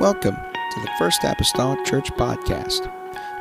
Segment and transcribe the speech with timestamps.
[0.00, 2.90] Welcome to the First Apostolic Church Podcast.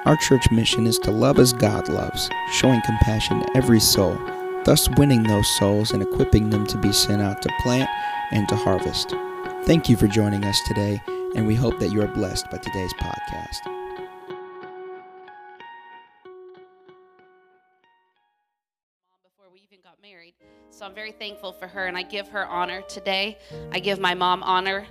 [0.06, 4.20] Our church mission is to love as God loves, showing compassion to every soul,
[4.66, 7.90] thus winning those souls and equipping them to be sent out to plant
[8.32, 9.16] and to harvest.
[9.64, 11.02] Thank you for joining us today,
[11.34, 13.60] and we hope that you are blessed by today's podcast.
[20.71, 23.38] So I'm very thankful for her and I give her honor today.
[23.73, 24.88] I give my mom honor.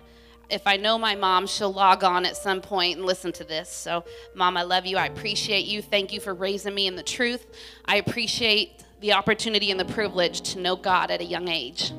[0.51, 3.69] If I know my mom, she'll log on at some point and listen to this.
[3.69, 4.97] So, mom, I love you.
[4.97, 5.83] I appreciate you.
[5.83, 7.47] Thank you for raising me in the truth.
[7.85, 11.93] I appreciate the opportunity and the privilege to know God at a young age.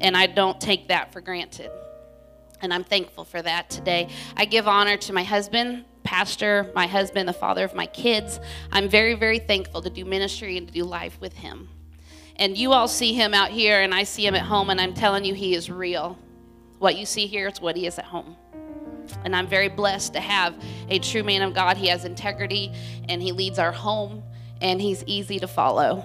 [0.00, 1.70] And I don't take that for granted.
[2.62, 4.08] And I'm thankful for that today.
[4.36, 8.40] I give honor to my husband, pastor, my husband, the father of my kids.
[8.72, 11.68] I'm very, very thankful to do ministry and to do life with him.
[12.36, 14.94] And you all see him out here, and I see him at home, and I'm
[14.94, 16.18] telling you, he is real.
[16.80, 18.36] What you see here is what he is at home.
[19.22, 20.54] And I'm very blessed to have
[20.88, 21.76] a true man of God.
[21.76, 22.72] He has integrity,
[23.06, 24.22] and he leads our home,
[24.62, 26.02] and he's easy to follow.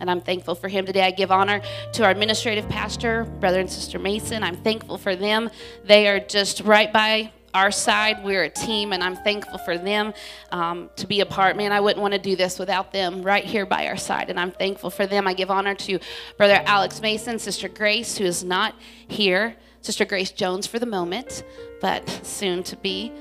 [0.00, 1.02] And I'm thankful for him today.
[1.02, 1.60] I give honor
[1.92, 4.42] to our administrative pastor, brother and sister Mason.
[4.42, 5.50] I'm thankful for them.
[5.84, 8.24] They are just right by our side.
[8.24, 10.12] We're a team, and I'm thankful for them
[10.50, 11.56] um, to be a part.
[11.56, 14.38] Man, I wouldn't want to do this without them right here by our side, and
[14.38, 15.26] I'm thankful for them.
[15.26, 15.98] I give honor to
[16.36, 18.74] Brother Alex Mason, Sister Grace, who is not
[19.06, 21.44] here, Sister Grace Jones for the moment,
[21.80, 23.12] but soon to be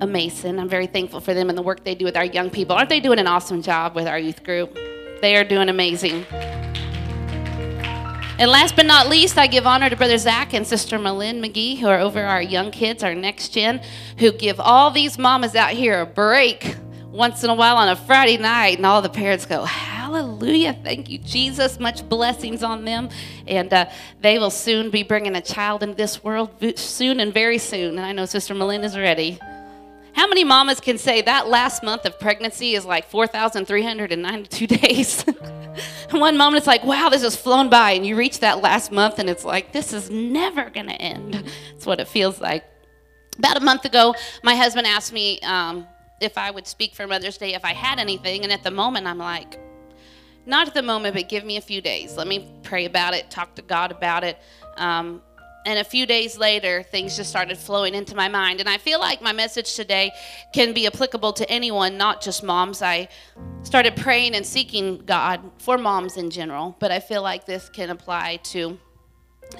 [0.00, 0.58] a Mason.
[0.58, 2.76] I'm very thankful for them and the work they do with our young people.
[2.76, 4.74] Aren't they doing an awesome job with our youth group?
[5.20, 6.26] They are doing amazing.
[8.38, 11.78] And last but not least, I give honor to Brother Zach and Sister Malin McGee,
[11.78, 13.82] who are over our young kids, our next gen,
[14.18, 16.76] who give all these mamas out here a break
[17.10, 18.78] once in a while on a Friday night.
[18.78, 20.72] And all the parents go, Hallelujah.
[20.72, 21.78] Thank you, Jesus.
[21.78, 23.10] Much blessings on them.
[23.46, 27.58] And uh, they will soon be bringing a child into this world soon and very
[27.58, 27.98] soon.
[27.98, 29.38] And I know Sister Malin is ready.
[30.14, 35.24] How many mamas can say that last month of pregnancy is like 4,392 days?
[36.10, 37.92] One moment it's like, wow, this has flown by.
[37.92, 41.34] And you reach that last month and it's like, this is never going to end.
[41.72, 42.64] That's what it feels like.
[43.38, 45.86] About a month ago, my husband asked me um,
[46.20, 48.44] if I would speak for Mother's Day if I had anything.
[48.44, 49.58] And at the moment, I'm like,
[50.44, 52.16] not at the moment, but give me a few days.
[52.16, 54.38] Let me pray about it, talk to God about it.
[54.76, 55.22] Um,
[55.64, 58.60] and a few days later, things just started flowing into my mind.
[58.60, 60.12] And I feel like my message today
[60.52, 62.82] can be applicable to anyone, not just moms.
[62.82, 63.08] I
[63.62, 67.90] started praying and seeking God for moms in general, but I feel like this can
[67.90, 68.78] apply to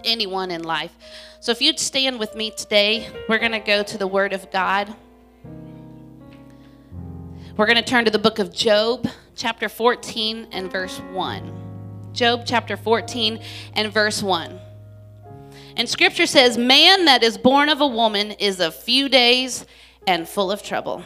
[0.04, 0.92] anyone in life.
[1.40, 4.50] So if you'd stand with me today, we're going to go to the Word of
[4.50, 4.94] God.
[7.56, 12.10] We're going to turn to the book of Job, chapter 14 and verse 1.
[12.12, 13.40] Job chapter 14
[13.74, 14.58] and verse 1.
[15.76, 19.64] And scripture says, Man that is born of a woman is a few days
[20.06, 21.02] and full of trouble.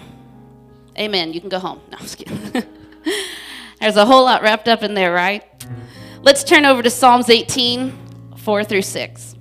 [0.98, 1.32] Amen.
[1.32, 1.80] You can go home.
[1.90, 2.64] No, I'm just kidding.
[3.80, 5.44] There's a whole lot wrapped up in there, right?
[6.22, 9.34] Let's turn over to Psalms 18, 4 through 6.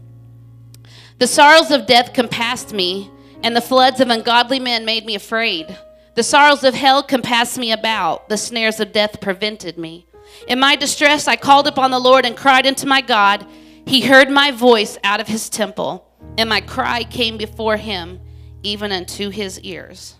[1.18, 3.10] The sorrows of death compassed me,
[3.42, 5.78] and the floods of ungodly men made me afraid.
[6.16, 10.08] The sorrows of hell compassed me about, the snares of death prevented me.
[10.48, 13.48] In my distress, I called upon the Lord and cried unto my God.
[13.86, 18.20] He heard my voice out of his temple, and my cry came before him,
[18.64, 20.16] even unto his ears.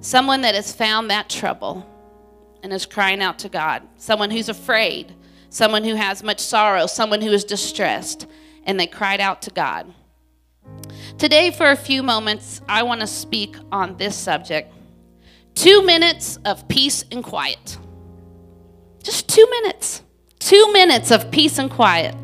[0.00, 1.86] Someone that has found that trouble
[2.62, 5.14] and is crying out to God, someone who's afraid,
[5.50, 8.26] someone who has much sorrow, someone who is distressed,
[8.64, 9.92] and they cried out to God.
[11.18, 14.72] Today, for a few moments, I want to speak on this subject
[15.54, 17.78] two minutes of peace and quiet.
[19.02, 20.02] Just two minutes.
[20.38, 22.14] Two minutes of peace and quiet.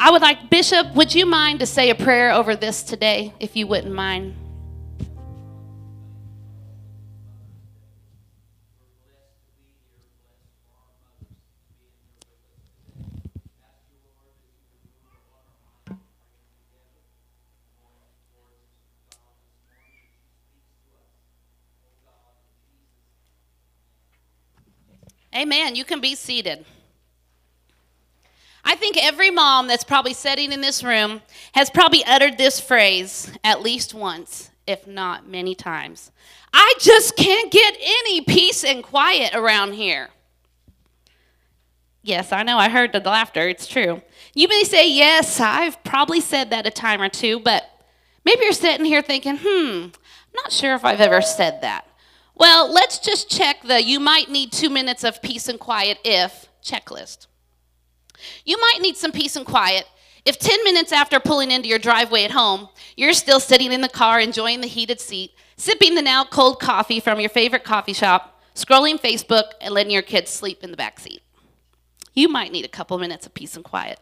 [0.00, 3.56] I would like, Bishop, would you mind to say a prayer over this today, if
[3.56, 4.36] you wouldn't mind?
[25.34, 25.76] Amen.
[25.76, 26.64] You can be seated.
[28.64, 31.22] I think every mom that's probably sitting in this room
[31.52, 36.10] has probably uttered this phrase at least once, if not many times.
[36.52, 40.10] I just can't get any peace and quiet around here.
[42.02, 43.48] Yes, I know, I heard the laughter.
[43.48, 44.02] It's true.
[44.34, 47.64] You may say, Yes, I've probably said that a time or two, but
[48.24, 49.88] maybe you're sitting here thinking, Hmm,
[50.34, 51.86] not sure if I've ever said that.
[52.34, 56.48] Well, let's just check the you might need two minutes of peace and quiet if
[56.62, 57.27] checklist.
[58.44, 59.86] You might need some peace and quiet
[60.24, 63.88] If 10 minutes after pulling into your driveway at home, you're still sitting in the
[63.88, 68.42] car enjoying the heated seat, sipping the now cold coffee from your favorite coffee shop,
[68.54, 71.22] scrolling Facebook, and letting your kids sleep in the back seat,
[72.12, 74.00] you might need a couple minutes of peace and quiet.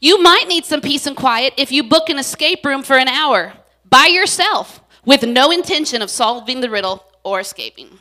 [0.00, 3.08] You might need some peace and quiet if you book an escape room for an
[3.08, 3.52] hour
[3.88, 7.98] by yourself with no intention of solving the riddle or escaping.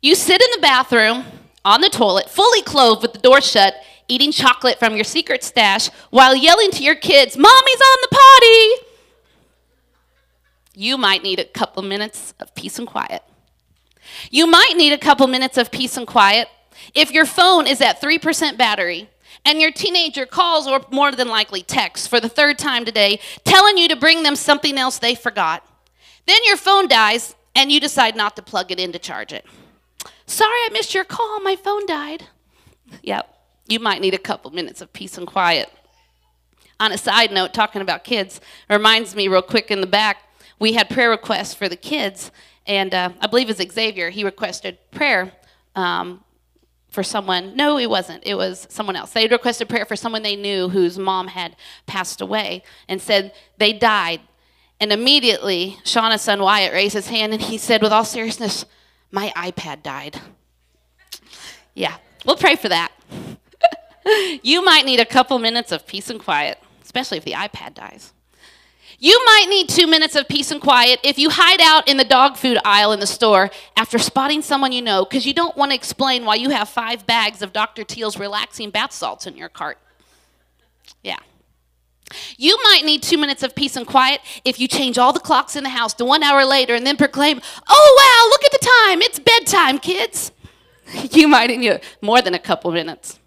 [0.00, 1.24] You sit in the bathroom
[1.64, 3.74] on the toilet, fully clothed with the door shut,
[4.08, 8.86] eating chocolate from your secret stash while yelling to your kids, Mommy's on the potty!
[10.74, 13.22] You might need a couple minutes of peace and quiet.
[14.30, 16.48] You might need a couple minutes of peace and quiet
[16.94, 19.08] if your phone is at 3% battery
[19.44, 23.76] and your teenager calls or more than likely texts for the third time today telling
[23.76, 25.66] you to bring them something else they forgot.
[26.26, 29.44] Then your phone dies and you decide not to plug it in to charge it.
[30.32, 32.24] Sorry I missed your call, my phone died.
[33.02, 33.28] Yep,
[33.68, 35.70] you might need a couple minutes of peace and quiet.
[36.80, 38.40] On a side note, talking about kids,
[38.70, 40.22] reminds me real quick in the back,
[40.58, 42.30] we had prayer requests for the kids,
[42.66, 44.08] and uh, I believe it was Xavier.
[44.08, 45.32] He requested prayer
[45.76, 46.24] um,
[46.88, 47.54] for someone.
[47.54, 48.22] No, it wasn't.
[48.24, 49.10] It was someone else.
[49.10, 51.56] They requested prayer for someone they knew whose mom had
[51.86, 54.22] passed away and said they died.
[54.80, 58.64] And immediately, Shauna's son Wyatt raised his hand and he said, with all seriousness,
[59.12, 60.20] My iPad died.
[61.74, 62.90] Yeah, we'll pray for that.
[64.42, 68.12] you might need a couple minutes of peace and quiet, especially if the iPad dies.
[68.98, 72.04] You might need two minutes of peace and quiet if you hide out in the
[72.04, 75.72] dog food aisle in the store after spotting someone you know because you don't want
[75.72, 77.82] to explain why you have five bags of Dr.
[77.82, 79.78] Teal's relaxing bath salts in your cart.
[81.02, 81.18] Yeah.
[82.36, 85.56] You might need two minutes of peace and quiet if you change all the clocks
[85.56, 88.66] in the house to one hour later and then proclaim, Oh, wow, look at the
[88.86, 89.02] time.
[89.02, 90.32] It's bedtime, kids.
[91.12, 93.18] You might need more than a couple minutes.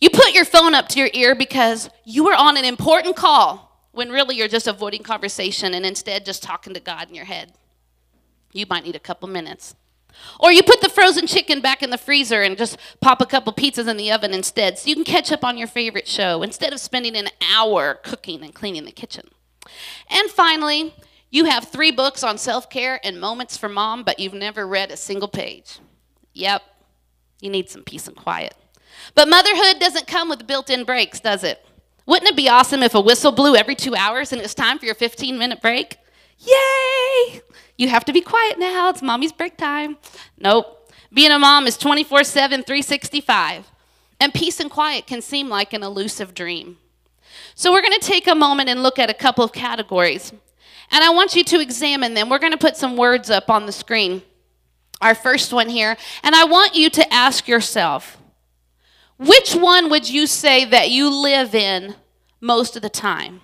[0.00, 3.68] You put your phone up to your ear because you were on an important call
[3.92, 7.52] when really you're just avoiding conversation and instead just talking to God in your head.
[8.52, 9.74] You might need a couple minutes.
[10.40, 13.52] Or you put the frozen chicken back in the freezer and just pop a couple
[13.52, 16.72] pizzas in the oven instead so you can catch up on your favorite show instead
[16.72, 19.28] of spending an hour cooking and cleaning the kitchen.
[20.08, 20.94] And finally,
[21.30, 24.90] you have three books on self care and moments for mom, but you've never read
[24.90, 25.78] a single page.
[26.34, 26.62] Yep,
[27.40, 28.54] you need some peace and quiet.
[29.14, 31.64] But motherhood doesn't come with built in breaks, does it?
[32.06, 34.78] Wouldn't it be awesome if a whistle blew every two hours and it was time
[34.78, 35.98] for your 15 minute break?
[36.38, 37.42] Yay!
[37.76, 38.88] You have to be quiet now.
[38.90, 39.96] It's mommy's break time.
[40.38, 40.92] Nope.
[41.12, 43.70] Being a mom is 24 7, 365.
[44.20, 46.78] And peace and quiet can seem like an elusive dream.
[47.54, 50.32] So, we're going to take a moment and look at a couple of categories.
[50.90, 52.28] And I want you to examine them.
[52.28, 54.22] We're going to put some words up on the screen.
[55.00, 55.96] Our first one here.
[56.22, 58.18] And I want you to ask yourself
[59.18, 61.96] which one would you say that you live in
[62.40, 63.40] most of the time?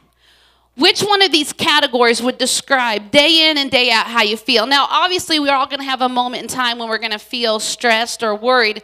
[0.77, 4.67] Which one of these categories would describe day in and day out how you feel?
[4.67, 7.19] Now, obviously, we're all going to have a moment in time when we're going to
[7.19, 8.83] feel stressed or worried,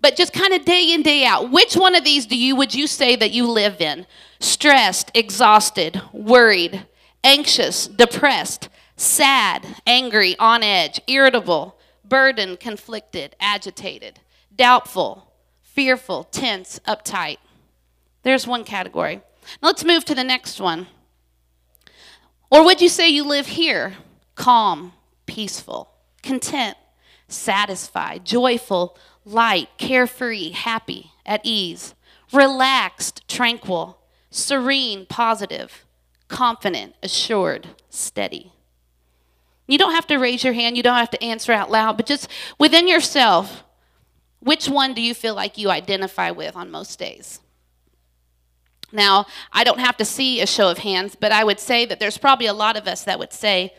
[0.00, 1.50] but just kind of day in, day out.
[1.50, 4.06] Which one of these do you would you say that you live in?
[4.38, 6.86] Stressed, exhausted, worried,
[7.24, 14.20] anxious, depressed, sad, angry, on edge, irritable, burdened, conflicted, agitated,
[14.54, 17.38] doubtful, fearful, tense, uptight.
[18.22, 19.16] There's one category.
[19.60, 20.86] Now let's move to the next one.
[22.52, 23.94] Or would you say you live here?
[24.34, 24.92] Calm,
[25.24, 25.88] peaceful,
[26.22, 26.76] content,
[27.26, 31.94] satisfied, joyful, light, carefree, happy, at ease,
[32.30, 35.86] relaxed, tranquil, serene, positive,
[36.28, 38.52] confident, assured, steady.
[39.66, 42.04] You don't have to raise your hand, you don't have to answer out loud, but
[42.04, 43.64] just within yourself,
[44.40, 47.40] which one do you feel like you identify with on most days?
[48.92, 51.98] Now, I don't have to see a show of hands, but I would say that
[51.98, 53.74] there's probably a lot of us that would say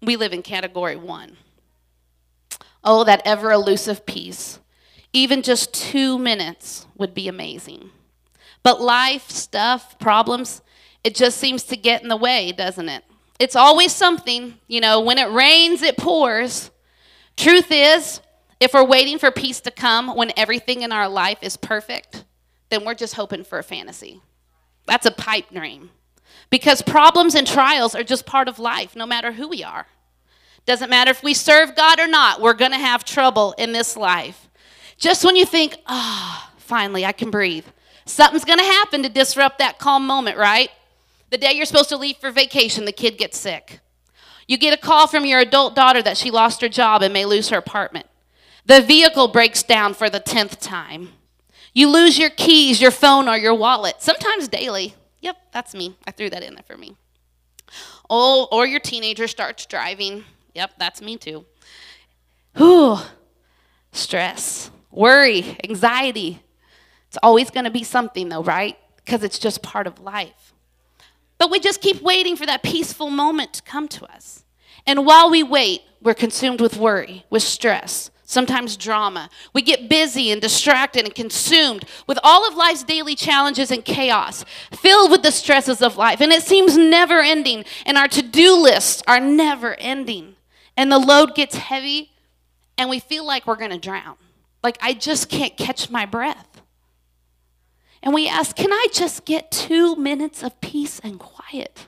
[0.00, 1.36] we live in category one.
[2.82, 4.60] Oh, that ever elusive peace.
[5.12, 7.90] Even just two minutes would be amazing.
[8.62, 10.62] But life, stuff, problems,
[11.04, 13.04] it just seems to get in the way, doesn't it?
[13.38, 16.70] It's always something, you know, when it rains, it pours.
[17.36, 18.20] Truth is,
[18.60, 22.24] if we're waiting for peace to come when everything in our life is perfect,
[22.70, 24.20] then we're just hoping for a fantasy.
[24.88, 25.90] That's a pipe dream.
[26.50, 29.86] Because problems and trials are just part of life, no matter who we are.
[30.66, 33.96] Doesn't matter if we serve God or not, we're going to have trouble in this
[33.96, 34.48] life.
[34.96, 37.66] Just when you think, ah, oh, finally, I can breathe,
[38.04, 40.70] something's going to happen to disrupt that calm moment, right?
[41.30, 43.80] The day you're supposed to leave for vacation, the kid gets sick.
[44.46, 47.26] You get a call from your adult daughter that she lost her job and may
[47.26, 48.06] lose her apartment.
[48.64, 51.10] The vehicle breaks down for the 10th time.
[51.78, 54.96] You lose your keys, your phone, or your wallet, sometimes daily.
[55.20, 55.96] Yep, that's me.
[56.08, 56.96] I threw that in there for me.
[58.10, 60.24] Oh, or your teenager starts driving.
[60.56, 61.46] Yep, that's me too.
[62.56, 62.98] Whew.
[63.92, 66.42] Stress, worry, anxiety.
[67.06, 68.76] It's always going to be something, though, right?
[68.96, 70.52] Because it's just part of life.
[71.38, 74.42] But we just keep waiting for that peaceful moment to come to us.
[74.84, 79.30] And while we wait, we're consumed with worry, with stress, sometimes drama.
[79.54, 84.44] We get busy and distracted and consumed with all of life's daily challenges and chaos,
[84.70, 86.20] filled with the stresses of life.
[86.20, 90.36] And it seems never ending, and our to do lists are never ending.
[90.76, 92.12] And the load gets heavy,
[92.76, 94.16] and we feel like we're going to drown.
[94.62, 96.60] Like, I just can't catch my breath.
[98.02, 101.86] And we ask, Can I just get two minutes of peace and quiet?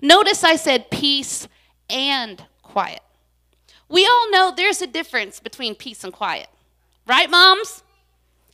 [0.00, 1.46] Notice I said peace
[1.90, 3.02] and quiet.
[3.88, 6.48] We all know there's a difference between peace and quiet.
[7.06, 7.82] Right, moms?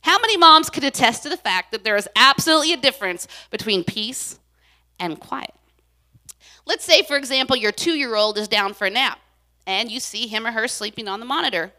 [0.01, 3.83] How many moms could attest to the fact that there is absolutely a difference between
[3.83, 4.39] peace
[4.99, 5.53] and quiet?
[6.65, 9.19] Let's say, for example, your two year old is down for a nap
[9.67, 11.71] and you see him or her sleeping on the monitor.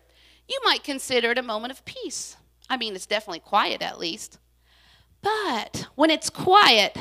[0.48, 2.36] You might consider it a moment of peace.
[2.68, 4.38] I mean, it's definitely quiet at least.
[5.22, 6.96] But when it's quiet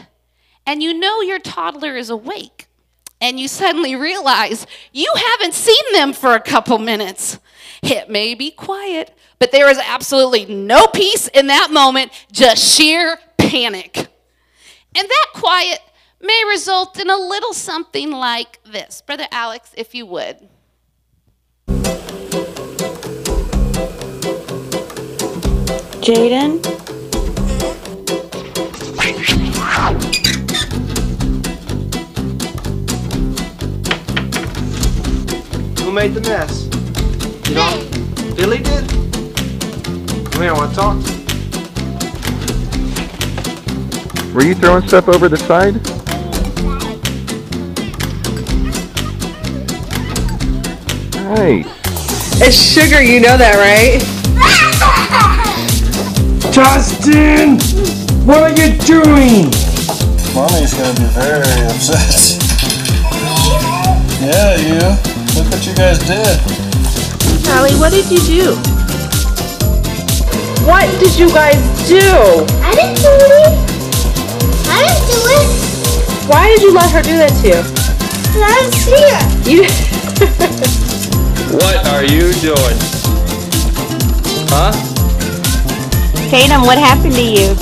[0.66, 2.68] and you know your toddler is awake,
[3.22, 7.40] and you suddenly realize you haven't seen them for a couple minutes.
[7.82, 13.18] It may be quiet, but there is absolutely no peace in that moment, just sheer
[13.38, 14.08] panic.
[14.96, 15.80] And that quiet
[16.22, 19.02] may result in a little something like this.
[19.02, 20.48] Brother Alex, if you would.
[26.02, 27.05] Jaden?
[35.96, 36.66] Made the mess?
[37.48, 37.72] You know,
[38.36, 38.86] Billy did?
[40.30, 41.14] Come here, I want to talk to
[44.28, 44.34] you.
[44.34, 45.76] Were you throwing stuff over the side?
[51.38, 52.42] Nice.
[52.42, 54.02] It's sugar, you know that, right?
[56.52, 57.58] Justin!
[58.28, 59.50] What are you doing?
[60.36, 62.36] Mommy's gonna be very upset.
[64.20, 65.15] yeah, you.
[65.36, 66.40] Look what you guys did.
[67.50, 68.56] Allie, what did you do?
[70.66, 72.00] What did you guys do?
[72.64, 73.54] I didn't do it.
[74.68, 75.48] I didn't do it.
[76.30, 77.62] Why did you let her do that to you?
[78.42, 79.24] I didn't see her.
[79.52, 80.72] You.
[81.56, 82.78] What are you doing?
[84.52, 84.74] Huh?
[86.30, 87.56] Tatum, what happened to you?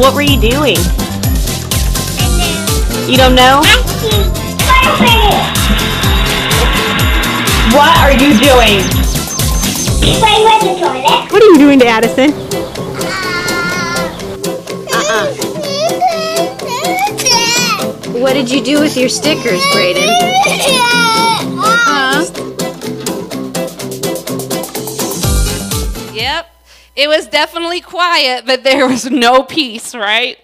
[0.00, 0.76] What were you doing?
[3.10, 3.62] You don't know?
[7.82, 8.78] What are you doing?
[10.20, 11.32] Playing with the toilet.
[11.32, 12.30] What are you doing to Addison?
[14.94, 15.26] Uh-uh.
[18.20, 20.06] What did you do with your stickers, Brayden?
[21.58, 22.24] Huh?
[26.14, 26.46] Yep.
[26.94, 30.38] It was definitely quiet, but there was no peace, right?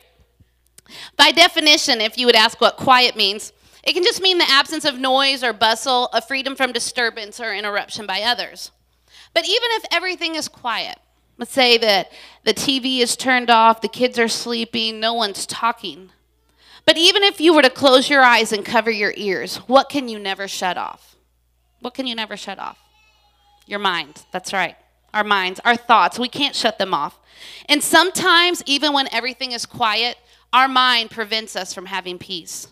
[1.16, 3.52] By definition, if you would ask what quiet means,
[3.88, 7.54] it can just mean the absence of noise or bustle, a freedom from disturbance or
[7.54, 8.70] interruption by others.
[9.32, 10.98] But even if everything is quiet,
[11.38, 12.12] let's say that
[12.44, 16.10] the TV is turned off, the kids are sleeping, no one's talking.
[16.84, 20.06] But even if you were to close your eyes and cover your ears, what can
[20.06, 21.16] you never shut off?
[21.80, 22.78] What can you never shut off?
[23.66, 24.22] Your mind.
[24.32, 24.76] That's right.
[25.14, 26.18] Our minds, our thoughts.
[26.18, 27.18] We can't shut them off.
[27.70, 30.18] And sometimes, even when everything is quiet,
[30.52, 32.68] our mind prevents us from having peace.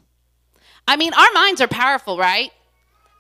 [0.88, 2.52] I mean, our minds are powerful, right?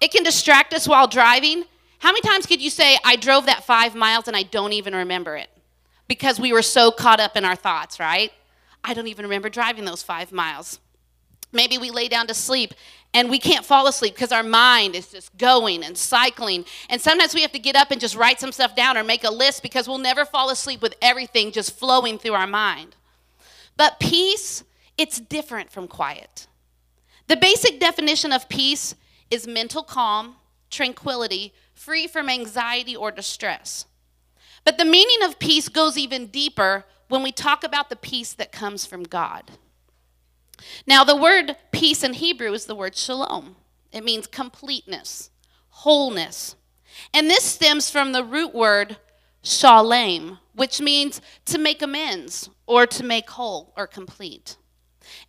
[0.00, 1.64] It can distract us while driving.
[1.98, 4.94] How many times could you say, I drove that five miles and I don't even
[4.94, 5.48] remember it?
[6.08, 8.30] Because we were so caught up in our thoughts, right?
[8.84, 10.78] I don't even remember driving those five miles.
[11.52, 12.74] Maybe we lay down to sleep
[13.14, 16.66] and we can't fall asleep because our mind is just going and cycling.
[16.90, 19.24] And sometimes we have to get up and just write some stuff down or make
[19.24, 22.94] a list because we'll never fall asleep with everything just flowing through our mind.
[23.76, 24.64] But peace,
[24.98, 26.46] it's different from quiet.
[27.28, 28.94] The basic definition of peace
[29.30, 30.36] is mental calm,
[30.70, 33.86] tranquility, free from anxiety or distress.
[34.64, 38.52] But the meaning of peace goes even deeper when we talk about the peace that
[38.52, 39.52] comes from God.
[40.86, 43.56] Now, the word peace in Hebrew is the word shalom.
[43.92, 45.30] It means completeness,
[45.68, 46.56] wholeness.
[47.12, 48.96] And this stems from the root word
[49.42, 54.56] shalem, which means to make amends or to make whole or complete.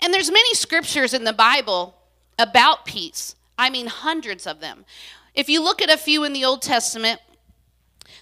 [0.02, 1.96] And there's many scriptures in the Bible
[2.40, 3.36] about peace.
[3.58, 4.86] I mean, hundreds of them.
[5.34, 7.20] If you look at a few in the Old Testament,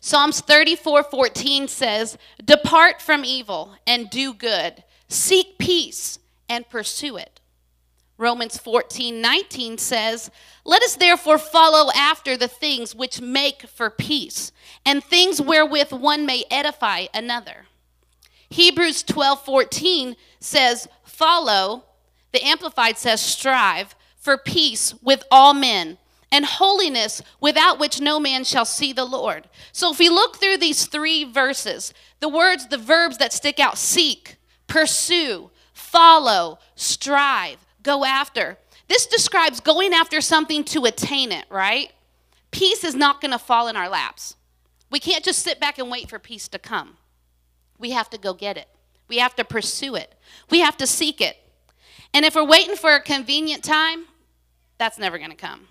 [0.01, 7.39] Psalms 34 14 says, Depart from evil and do good, seek peace and pursue it.
[8.17, 10.31] Romans 14 19 says,
[10.63, 14.51] Let us therefore follow after the things which make for peace,
[14.85, 17.65] and things wherewith one may edify another.
[18.49, 21.85] Hebrews 12 14 says, Follow,
[22.33, 25.97] the Amplified says, strive for peace with all men
[26.29, 29.47] and holiness without which no man shall see the Lord.
[29.71, 33.77] So if we look through these three verses, the words, the verbs that stick out
[33.77, 34.35] seek,
[34.67, 38.57] pursue, follow, strive, go after.
[38.89, 41.93] This describes going after something to attain it, right?
[42.51, 44.35] Peace is not going to fall in our laps.
[44.91, 46.97] We can't just sit back and wait for peace to come.
[47.79, 48.67] We have to go get it.
[49.07, 50.15] We have to pursue it.
[50.49, 51.37] We have to seek it.
[52.13, 54.05] And if we're waiting for a convenient time,
[54.77, 55.67] that's never going to come.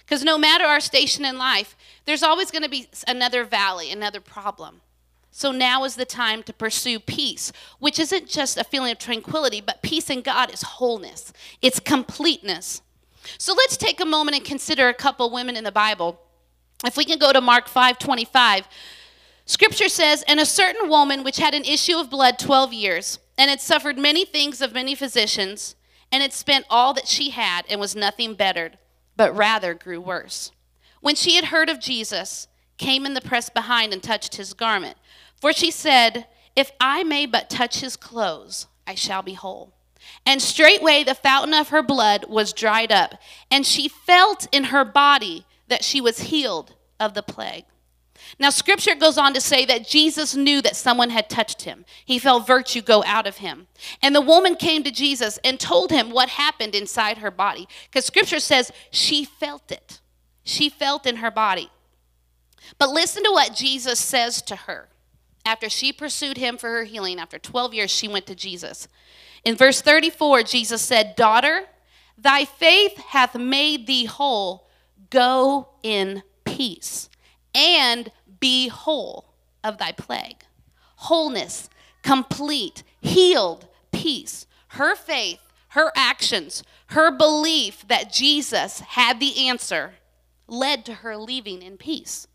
[0.00, 4.20] Because no matter our station in life, there's always going to be another valley, another
[4.20, 4.80] problem.
[5.30, 9.62] So now is the time to pursue peace, which isn't just a feeling of tranquility,
[9.62, 12.82] but peace in God is wholeness, it's completeness.
[13.38, 16.20] So let's take a moment and consider a couple women in the Bible.
[16.84, 18.68] If we can go to Mark 5 25,
[19.44, 23.50] scripture says, And a certain woman which had an issue of blood 12 years, and
[23.50, 25.74] had suffered many things of many physicians,
[26.10, 28.78] and had spent all that she had, and was nothing bettered,
[29.16, 30.52] but rather grew worse.
[31.00, 34.96] When she had heard of Jesus, came in the press behind and touched his garment.
[35.40, 39.72] For she said, If I may but touch his clothes, I shall be whole.
[40.26, 43.14] And straightway the fountain of her blood was dried up,
[43.50, 47.64] and she felt in her body that she was healed of the plague.
[48.38, 51.84] Now, scripture goes on to say that Jesus knew that someone had touched him.
[52.04, 53.66] He felt virtue go out of him.
[54.00, 57.68] And the woman came to Jesus and told him what happened inside her body.
[57.84, 60.00] Because scripture says she felt it,
[60.44, 61.70] she felt in her body.
[62.78, 64.88] But listen to what Jesus says to her.
[65.44, 68.86] After she pursued him for her healing, after 12 years, she went to Jesus.
[69.44, 71.64] In verse 34, Jesus said, Daughter,
[72.16, 74.68] thy faith hath made thee whole.
[75.10, 77.10] Go in peace
[77.54, 78.10] and
[78.42, 79.24] be whole
[79.62, 80.44] of thy plague.
[80.96, 81.70] Wholeness,
[82.02, 84.46] complete, healed, peace.
[84.68, 89.94] Her faith, her actions, her belief that Jesus had the answer
[90.48, 92.26] led to her leaving in peace.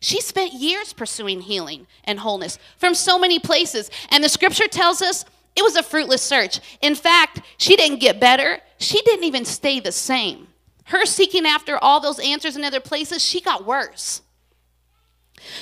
[0.00, 3.90] She spent years pursuing healing and wholeness from so many places.
[4.10, 5.24] And the scripture tells us
[5.56, 6.60] it was a fruitless search.
[6.80, 10.48] In fact, she didn't get better, she didn't even stay the same.
[10.84, 14.22] Her seeking after all those answers in other places, she got worse.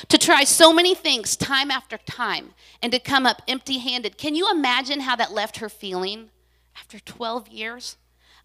[0.08, 2.50] To try so many things time after time
[2.82, 4.18] and to come up empty handed.
[4.18, 6.30] Can you imagine how that left her feeling
[6.76, 7.96] after 12 years?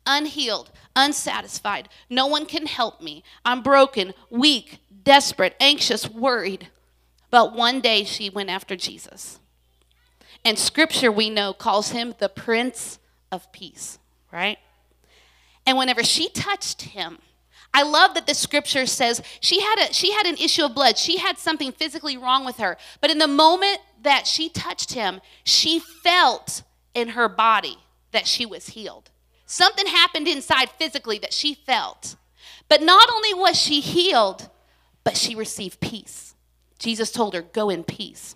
[0.06, 1.89] Unhealed, unsatisfied.
[2.10, 3.23] No one can help me.
[3.45, 6.69] I'm broken, weak, desperate, anxious, worried.
[7.30, 9.39] But one day she went after Jesus.
[10.43, 12.97] And scripture, we know, calls him the Prince
[13.32, 13.99] of Peace,
[14.32, 14.58] right?
[15.65, 17.19] And whenever she touched him,
[17.74, 20.98] I love that the scripture says she had a she had an issue of blood.
[20.98, 22.78] She had something physically wrong with her.
[23.00, 27.78] But in the moment that she touched him, she felt in her body
[28.12, 29.12] that she was healed.
[29.46, 32.16] Something happened inside physically that she felt.
[32.68, 34.50] But not only was she healed,
[35.04, 36.36] but she received peace.
[36.78, 38.36] Jesus told her, Go in peace.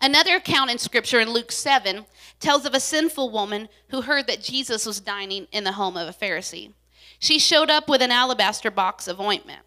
[0.00, 2.06] Another account in Scripture in Luke 7
[2.40, 6.08] tells of a sinful woman who heard that Jesus was dining in the home of
[6.08, 6.72] a Pharisee.
[7.18, 9.62] She showed up with an alabaster box of ointment.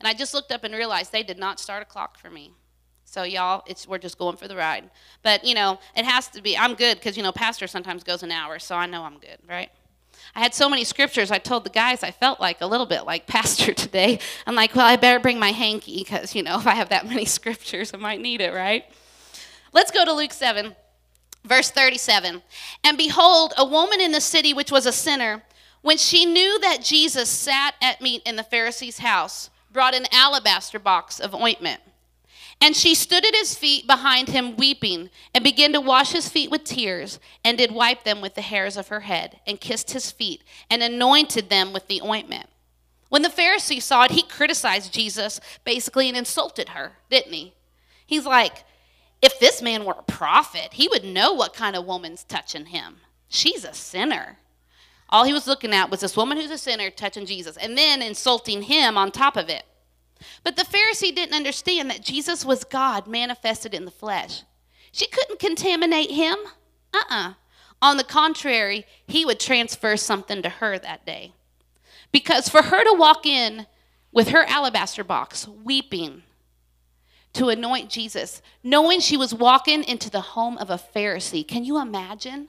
[0.00, 2.52] And I just looked up and realized they did not start a clock for me.
[3.04, 4.90] So y'all, it's we're just going for the ride.
[5.22, 6.58] But you know, it has to be.
[6.58, 9.38] I'm good because you know, pastor sometimes goes an hour, so I know I'm good,
[9.48, 9.70] right?
[10.34, 11.30] I had so many scriptures.
[11.30, 14.18] I told the guys I felt like a little bit like pastor today.
[14.46, 17.06] I'm like, well, I better bring my hanky because, you know, if I have that
[17.06, 18.84] many scriptures, I might need it, right?
[19.72, 20.74] Let's go to Luke 7,
[21.44, 22.42] verse 37.
[22.82, 25.42] And behold, a woman in the city which was a sinner,
[25.84, 30.80] when she knew that Jesus sat at meat in the Pharisee's house, brought an alabaster
[30.80, 31.80] box of ointment
[32.60, 36.50] and she stood at his feet behind him, weeping, and began to wash his feet
[36.50, 40.10] with tears, and did wipe them with the hairs of her head, and kissed his
[40.10, 42.48] feet, and anointed them with the ointment.
[43.08, 47.54] When the Pharisee saw it, he criticized Jesus basically and insulted her, didn't he?
[48.06, 48.64] He's like,
[49.22, 52.96] if this man were a prophet, he would know what kind of woman's touching him.
[53.28, 54.38] She's a sinner.
[55.10, 58.02] All he was looking at was this woman who's a sinner touching Jesus, and then
[58.02, 59.64] insulting him on top of it.
[60.42, 64.42] But the Pharisee didn't understand that Jesus was God manifested in the flesh.
[64.92, 66.36] She couldn't contaminate him.
[66.92, 67.28] Uh uh-uh.
[67.28, 67.32] uh
[67.82, 71.32] On the contrary, he would transfer something to her that day.
[72.12, 73.66] Because for her to walk in
[74.12, 76.22] with her alabaster box, weeping,
[77.34, 81.46] to anoint Jesus, knowing she was walking into the home of a Pharisee.
[81.46, 82.48] Can you imagine?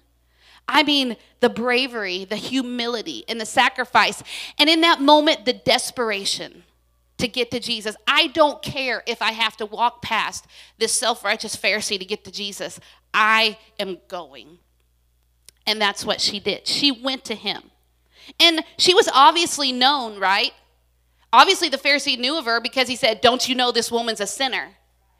[0.68, 4.24] I mean, the bravery, the humility, and the sacrifice.
[4.58, 6.64] And in that moment, the desperation
[7.18, 7.96] to get to Jesus.
[8.08, 10.46] I don't care if I have to walk past
[10.78, 12.80] this self righteous Pharisee to get to Jesus.
[13.14, 14.60] I am going.
[15.68, 16.68] And that's what she did.
[16.68, 17.72] She went to him.
[18.40, 20.52] And she was obviously known, right?
[21.32, 24.28] Obviously, the Pharisee knew of her because he said, Don't you know this woman's a
[24.28, 24.70] sinner?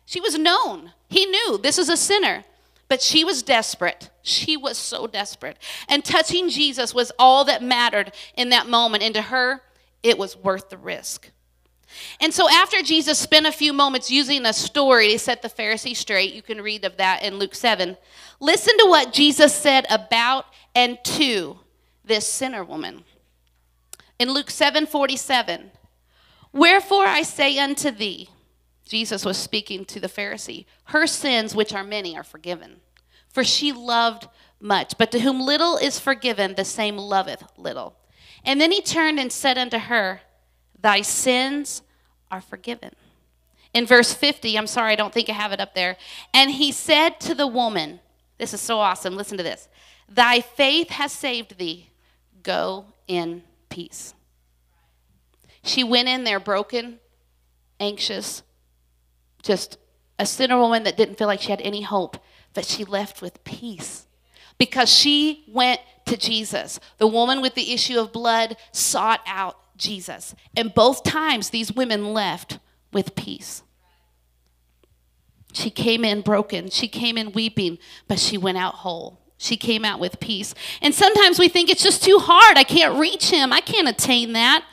[0.06, 0.92] She was known.
[1.10, 2.44] He knew this is a sinner.
[2.88, 4.10] But she was desperate.
[4.22, 5.58] She was so desperate.
[5.88, 9.04] And touching Jesus was all that mattered in that moment.
[9.04, 9.62] And to her,
[10.04, 11.32] it was worth the risk.
[12.20, 15.96] And so, after Jesus spent a few moments using a story to set the Pharisee
[15.96, 17.98] straight, you can read of that in Luke 7.
[18.40, 20.46] Listen to what Jesus said about
[20.76, 21.60] and to
[22.04, 23.04] this sinner woman.
[24.20, 25.72] In Luke 7 47,
[26.52, 28.30] Wherefore I say unto thee,
[28.86, 32.82] Jesus was speaking to the Pharisee, her sins, which are many, are forgiven.
[33.30, 34.28] For she loved
[34.60, 37.96] much, but to whom little is forgiven, the same loveth little.
[38.46, 40.22] And then he turned and said unto her,
[40.80, 41.82] Thy sins
[42.30, 42.92] are forgiven.
[43.74, 45.98] In verse 50, I'm sorry, I don't think I have it up there.
[46.34, 48.00] And he said to the woman,
[48.38, 49.18] This is so awesome.
[49.18, 49.68] Listen to this.
[50.08, 51.90] Thy faith has saved thee.
[52.44, 54.14] Go in peace.
[55.64, 57.00] She went in there broken,
[57.80, 58.44] anxious,
[59.46, 59.78] just
[60.18, 62.18] a sinner woman that didn't feel like she had any hope,
[62.54, 64.08] but she left with peace
[64.58, 66.80] because she went to Jesus.
[66.98, 70.36] The woman with the issue of blood sought out Jesus.
[70.56, 72.60] And both times these women left
[72.94, 73.64] with peace.
[75.54, 77.78] She came in broken, she came in weeping,
[78.08, 79.22] but she went out whole.
[79.38, 80.56] She came out with peace.
[80.82, 82.58] And sometimes we think it's just too hard.
[82.58, 83.52] I can't reach him.
[83.52, 84.66] I can't attain that.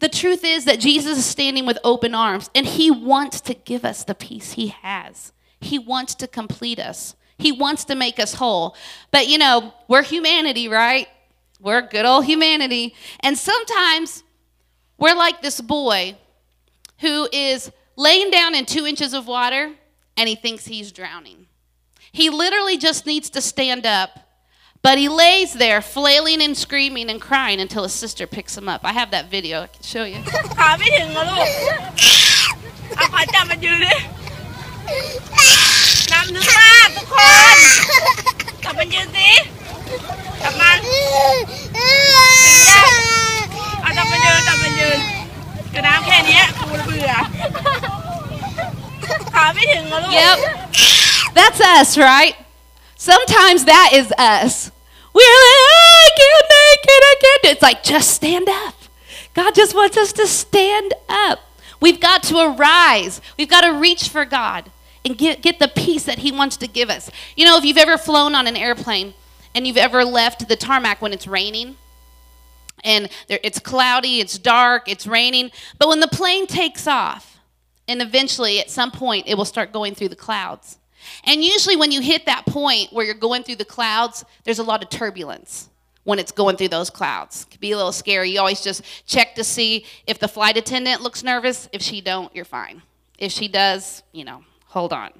[0.00, 3.84] The truth is that Jesus is standing with open arms and he wants to give
[3.84, 5.32] us the peace he has.
[5.60, 7.14] He wants to complete us.
[7.38, 8.74] He wants to make us whole.
[9.10, 11.06] But you know, we're humanity, right?
[11.60, 12.94] We're good old humanity.
[13.20, 14.22] And sometimes
[14.98, 16.16] we're like this boy
[17.00, 19.72] who is laying down in two inches of water
[20.16, 21.46] and he thinks he's drowning.
[22.12, 24.29] He literally just needs to stand up,
[24.81, 28.81] but he lays there flailing and screaming and crying until his sister picks him up.
[28.83, 30.19] I have that video, I can show you.
[30.57, 31.47] ขาไม่ถึงนะลูก
[32.95, 33.93] เอาขอจับมันยืนดิ
[36.11, 37.13] น้ำนึกมากทุกค
[37.55, 37.57] น
[38.63, 39.29] จับมันยืนสิ
[40.41, 40.99] จับมันถึ
[41.31, 41.33] ง
[42.69, 42.85] ยัง
[43.81, 44.99] เอาจับมันยืนจับมันยืน
[45.73, 47.11] กระน้ำแค่เนี้ยกูเบื่อ
[49.33, 50.37] ขาไม่ถึงนะลูก Yep.
[51.37, 52.35] That's us, right?
[53.00, 54.70] Sometimes that is us.
[55.14, 57.52] We're like, "Oh, I can't make it, I can't do it.
[57.52, 58.74] It's like, just stand up.
[59.32, 61.38] God just wants us to stand up.
[61.80, 63.22] We've got to arise.
[63.38, 64.70] We've got to reach for God
[65.02, 67.10] and get, get the peace that He wants to give us.
[67.38, 69.14] You know, if you've ever flown on an airplane
[69.54, 71.76] and you've ever left the tarmac when it's raining,
[72.84, 77.38] and there, it's cloudy, it's dark, it's raining, but when the plane takes off,
[77.88, 80.76] and eventually at some point it will start going through the clouds.
[81.24, 84.64] And usually, when you hit that point where you're going through the clouds, there's a
[84.64, 85.68] lot of turbulence
[86.04, 87.44] when it's going through those clouds.
[87.44, 88.30] It can be a little scary.
[88.30, 91.68] You always just check to see if the flight attendant looks nervous.
[91.72, 92.82] If she don't, you're fine.
[93.18, 95.10] If she does, you know, hold on.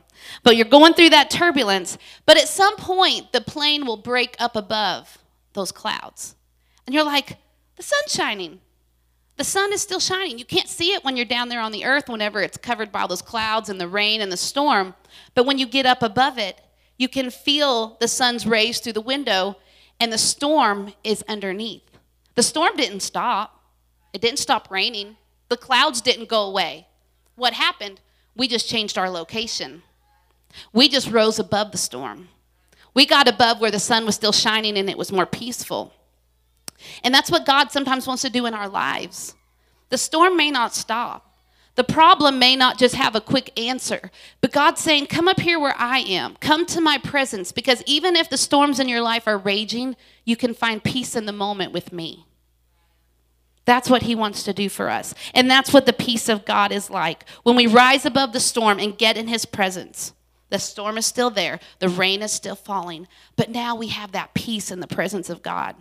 [0.43, 1.99] But you're going through that turbulence.
[2.27, 5.19] But at some point, the plane will break up above
[5.53, 6.37] those clouds.
[6.87, 7.37] And you're like,
[7.77, 8.61] the sun's shining.
[9.41, 10.39] The sun is still shining.
[10.39, 13.01] You can't see it when you're down there on the earth whenever it's covered by
[13.01, 14.95] all those clouds and the rain and the storm.
[15.35, 16.61] But when you get up above it,
[16.99, 19.57] you can feel the sun's rays through the window
[19.99, 21.81] and the storm is underneath.
[22.35, 23.65] The storm didn't stop,
[24.13, 25.17] it didn't stop raining.
[25.49, 26.87] The clouds didn't go away.
[27.35, 28.03] What happened?
[28.37, 29.85] We just changed our location.
[30.75, 32.29] We just rose above the storm.
[32.93, 35.95] We got above where the sun was still shining and it was more peaceful.
[37.03, 39.35] And that's what God sometimes wants to do in our lives.
[39.91, 41.27] The storm may not stop.
[41.77, 45.59] The problem may not just have a quick answer, but God's saying, Come up here
[45.59, 46.37] where I am.
[46.41, 50.37] Come to my presence, because even if the storms in your life are raging, you
[50.37, 52.27] can find peace in the moment with me.
[53.65, 55.15] That's what He wants to do for us.
[55.33, 57.25] And that's what the peace of God is like.
[57.45, 60.13] When we rise above the storm and get in His presence,
[60.51, 64.35] the storm is still there, the rain is still falling, but now we have that
[64.35, 65.77] peace in the presence of God.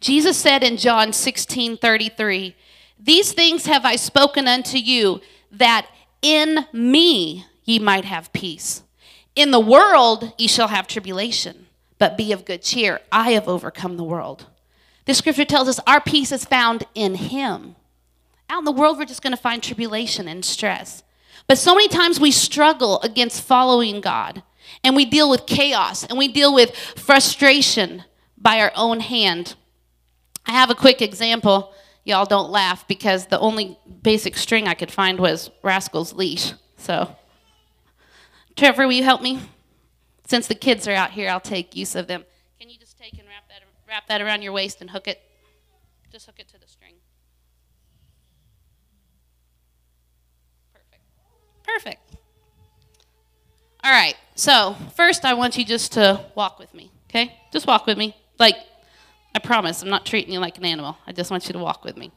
[0.00, 2.56] Jesus said in John 16 33,
[2.98, 5.20] These things have I spoken unto you,
[5.52, 5.86] that
[6.22, 8.82] in me ye might have peace.
[9.36, 11.66] In the world ye shall have tribulation,
[11.98, 13.00] but be of good cheer.
[13.12, 14.46] I have overcome the world.
[15.04, 17.76] The scripture tells us our peace is found in him.
[18.50, 21.02] Out in the world, we're just going to find tribulation and stress.
[21.46, 24.42] But so many times we struggle against following God
[24.84, 28.04] and we deal with chaos and we deal with frustration
[28.40, 29.54] by our own hand.
[30.46, 31.74] I have a quick example.
[32.04, 36.52] Y'all don't laugh because the only basic string I could find was Rascal's leash.
[36.76, 37.14] So,
[38.56, 39.40] Trevor, will you help me?
[40.26, 42.24] Since the kids are out here, I'll take use of them.
[42.58, 45.20] Can you just take and wrap that, wrap that around your waist and hook it?
[46.10, 46.94] Just hook it to the string.
[50.72, 51.02] Perfect.
[51.64, 52.16] Perfect.
[53.84, 54.16] All right.
[54.34, 57.38] So, first, I want you just to walk with me, okay?
[57.52, 58.16] Just walk with me.
[58.38, 58.56] Like,
[59.34, 60.96] I promise, I'm not treating you like an animal.
[61.06, 62.10] I just want you to walk with me.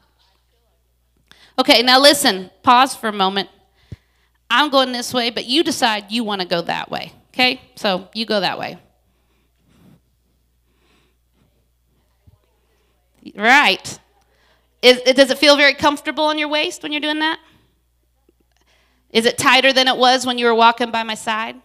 [1.58, 3.48] Okay, now listen, pause for a moment.
[4.50, 7.60] I'm going this way, but you decide you want to go that way, okay?
[7.74, 8.78] So, you go that way.
[13.34, 13.98] Right.
[14.82, 17.38] Is, does it feel very comfortable on your waist when you're doing that?
[19.10, 21.56] Is it tighter than it was when you were walking by my side?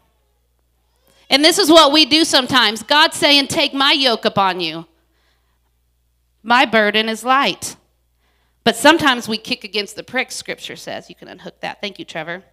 [1.29, 2.83] And this is what we do sometimes.
[2.83, 4.85] God's saying, Take my yoke upon you.
[6.43, 7.75] My burden is light.
[8.63, 11.09] But sometimes we kick against the pricks, scripture says.
[11.09, 11.81] You can unhook that.
[11.81, 12.43] Thank you, Trevor.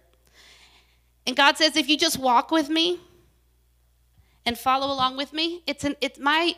[1.25, 2.99] And God says, If you just walk with me
[4.45, 6.55] and follow along with me, it's, an, it's my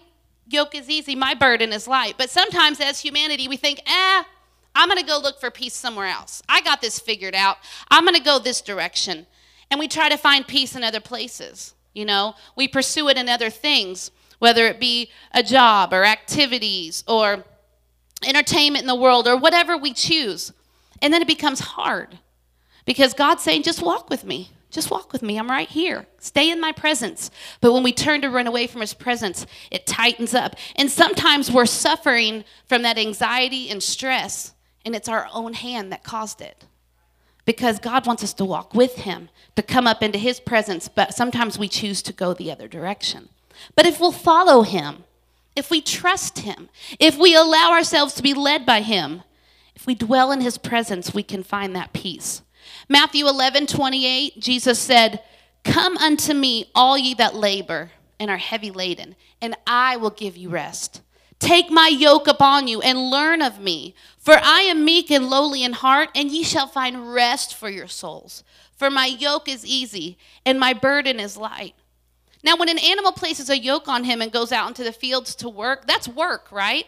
[0.47, 2.15] yoke is easy, my burden is light.
[2.17, 4.25] But sometimes as humanity, we think, ah,
[4.75, 6.41] I'm going to go look for peace somewhere else.
[6.47, 7.57] I got this figured out.
[7.89, 9.25] I'm going to go this direction.
[9.69, 11.73] And we try to find peace in other places.
[11.97, 17.03] You know, we pursue it in other things, whether it be a job or activities
[17.07, 17.43] or
[18.23, 20.53] entertainment in the world or whatever we choose.
[21.01, 22.19] And then it becomes hard
[22.85, 24.51] because God's saying, just walk with me.
[24.69, 25.39] Just walk with me.
[25.39, 26.05] I'm right here.
[26.19, 27.31] Stay in my presence.
[27.61, 30.55] But when we turn to run away from his presence, it tightens up.
[30.75, 34.53] And sometimes we're suffering from that anxiety and stress,
[34.85, 36.66] and it's our own hand that caused it.
[37.47, 41.15] Because God wants us to walk with him, to come up into his presence, but
[41.15, 43.29] sometimes we choose to go the other direction.
[43.73, 45.05] But if we'll follow him,
[45.55, 46.67] if we trust him,
[46.99, 49.23] if we allow ourselves to be led by him,
[49.75, 52.41] if we dwell in his presence, we can find that peace.
[52.89, 55.23] Matthew 11, 28, Jesus said,
[55.63, 60.35] Come unto me, all ye that labor and are heavy laden, and I will give
[60.35, 61.01] you rest.
[61.39, 65.63] Take my yoke upon you and learn of me, for I am meek and lowly
[65.63, 68.43] in heart, and ye shall find rest for your souls.
[68.75, 71.73] For my yoke is easy and my burden is light.
[72.43, 75.35] Now, when an animal places a yoke on him and goes out into the fields
[75.35, 76.85] to work, that's work, right?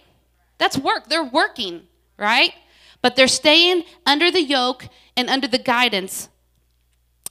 [0.60, 1.10] That's work.
[1.10, 2.54] They're working, right?
[3.02, 6.30] But they're staying under the yoke and under the guidance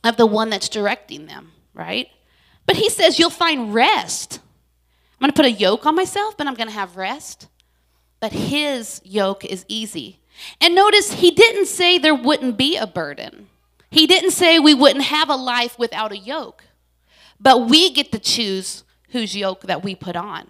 [0.03, 2.09] of the one that's directing them, right?
[2.67, 4.41] But he says you'll find rest.
[5.21, 7.49] I'm going to put a yoke on myself, but I'm going to have rest.
[8.21, 10.21] But his yoke is easy.
[10.61, 13.49] And notice he didn't say there wouldn't be a burden.
[13.91, 16.65] He didn't say we wouldn't have a life without a yoke.
[17.41, 20.47] But we get to choose whose yoke that we put on.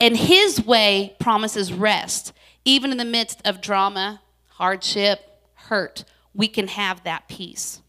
[0.00, 2.32] And his way promises rest,
[2.64, 6.04] even in the midst of drama, hardship, hurt.
[6.34, 7.80] We can have that peace.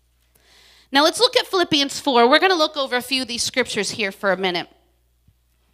[0.92, 2.28] Now let's look at Philippians 4.
[2.28, 4.68] We're going to look over a few of these scriptures here for a minute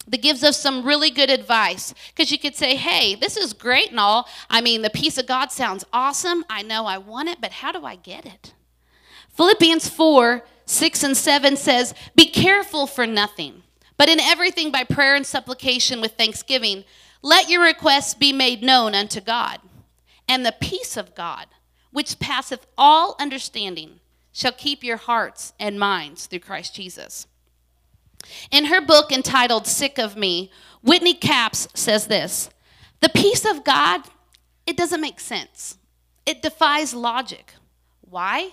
[0.09, 1.93] that gives us some really good advice.
[2.09, 4.27] Because you could say, hey, this is great and all.
[4.49, 6.43] I mean, the peace of God sounds awesome.
[6.49, 8.53] I know I want it, but how do I get it?
[9.29, 13.63] Philippians 4 6 and 7 says, Be careful for nothing,
[13.97, 16.83] but in everything by prayer and supplication with thanksgiving,
[17.23, 19.59] let your requests be made known unto God.
[20.27, 21.47] And the peace of God,
[21.91, 23.99] which passeth all understanding,
[24.31, 27.25] shall keep your hearts and minds through Christ Jesus.
[28.51, 30.51] In her book entitled Sick of Me,
[30.81, 32.49] Whitney Capps says this
[33.01, 34.01] The peace of God,
[34.65, 35.77] it doesn't make sense.
[36.25, 37.53] It defies logic.
[38.01, 38.51] Why?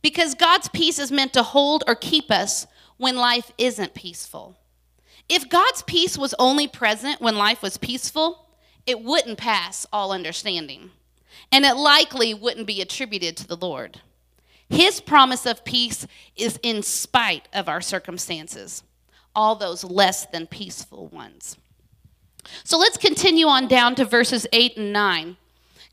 [0.00, 4.58] Because God's peace is meant to hold or keep us when life isn't peaceful.
[5.28, 8.48] If God's peace was only present when life was peaceful,
[8.86, 10.90] it wouldn't pass all understanding,
[11.52, 14.00] and it likely wouldn't be attributed to the Lord.
[14.68, 18.82] His promise of peace is in spite of our circumstances
[19.34, 21.56] all those less than peaceful ones.
[22.64, 25.36] So let's continue on down to verses 8 and 9.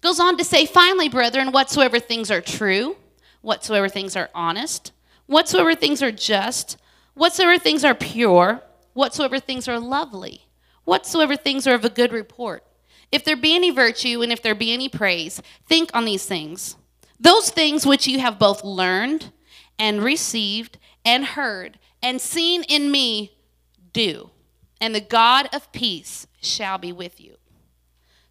[0.02, 2.98] Goes on to say, Finally, brethren, whatsoever things are true,
[3.42, 4.92] whatsoever things are honest,
[5.26, 6.78] whatsoever things are just,
[7.14, 10.46] whatsoever things are pure, whatsoever things are lovely,
[10.86, 12.64] whatsoever things are of a good report.
[13.12, 16.76] If there be any virtue and if there be any praise, think on these things.
[17.20, 19.32] Those things which you have both learned
[19.78, 23.38] and received and heard and seen in me,
[23.94, 24.30] do,
[24.80, 27.36] and the God of peace shall be with you.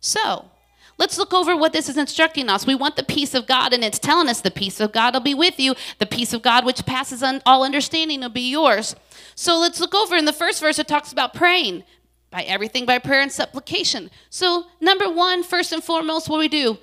[0.00, 0.50] So,
[0.98, 2.66] Let's look over what this is instructing us.
[2.66, 5.20] We want the peace of God, and it's telling us the peace of God will
[5.20, 5.76] be with you.
[5.98, 8.96] The peace of God, which passes un- all understanding, will be yours.
[9.36, 11.84] So let's look over in the first verse, it talks about praying
[12.30, 14.10] by everything by prayer and supplication.
[14.28, 16.78] So, number one, first and foremost, what we do,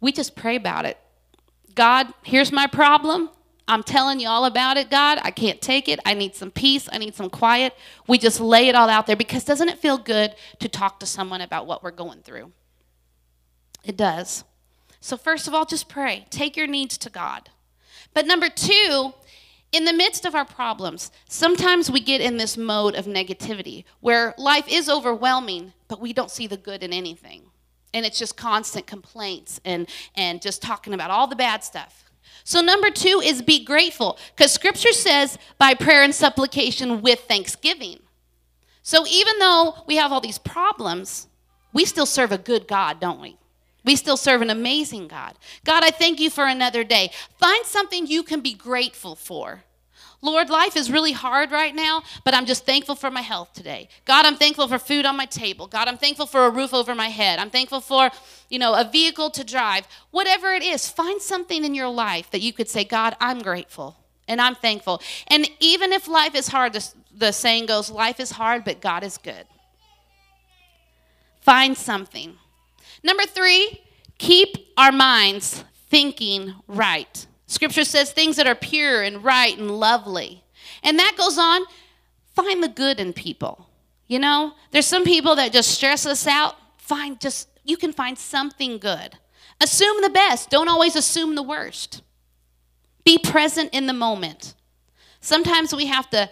[0.00, 0.98] we just pray about it.
[1.76, 3.30] God, here's my problem.
[3.68, 5.18] I'm telling you all about it, God.
[5.22, 6.00] I can't take it.
[6.04, 6.88] I need some peace.
[6.92, 7.74] I need some quiet.
[8.06, 11.06] We just lay it all out there because doesn't it feel good to talk to
[11.06, 12.52] someone about what we're going through?
[13.84, 14.44] It does.
[15.00, 16.26] So, first of all, just pray.
[16.30, 17.48] Take your needs to God.
[18.12, 19.14] But number two,
[19.72, 24.34] in the midst of our problems, sometimes we get in this mode of negativity where
[24.36, 27.42] life is overwhelming, but we don't see the good in anything.
[27.94, 32.09] And it's just constant complaints and, and just talking about all the bad stuff.
[32.44, 38.00] So, number two is be grateful, because scripture says by prayer and supplication with thanksgiving.
[38.82, 41.28] So, even though we have all these problems,
[41.72, 43.36] we still serve a good God, don't we?
[43.84, 45.34] We still serve an amazing God.
[45.64, 47.10] God, I thank you for another day.
[47.38, 49.64] Find something you can be grateful for.
[50.22, 53.88] Lord, life is really hard right now, but I'm just thankful for my health today.
[54.04, 55.66] God, I'm thankful for food on my table.
[55.66, 57.38] God, I'm thankful for a roof over my head.
[57.38, 58.10] I'm thankful for,
[58.50, 59.88] you know, a vehicle to drive.
[60.10, 63.96] Whatever it is, find something in your life that you could say, God, I'm grateful
[64.28, 65.00] and I'm thankful.
[65.28, 69.02] And even if life is hard, the, the saying goes, life is hard, but God
[69.02, 69.46] is good.
[71.40, 72.36] Find something.
[73.02, 73.80] Number three,
[74.18, 77.26] keep our minds thinking right.
[77.50, 80.44] Scripture says things that are pure and right and lovely.
[80.84, 81.62] And that goes on,
[82.36, 83.68] find the good in people.
[84.06, 86.54] You know, there's some people that just stress us out.
[86.76, 89.18] Find just, you can find something good.
[89.60, 92.02] Assume the best, don't always assume the worst.
[93.04, 94.54] Be present in the moment.
[95.20, 96.30] Sometimes we have to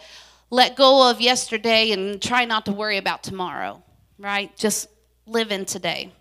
[0.50, 3.83] let go of yesterday and try not to worry about tomorrow,
[4.20, 4.57] right?
[4.57, 4.88] Just
[5.26, 6.12] live in today.